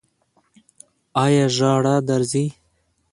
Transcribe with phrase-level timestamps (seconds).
[1.23, 2.45] ایا ژړا درځي؟